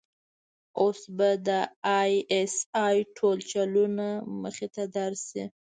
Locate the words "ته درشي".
4.75-5.43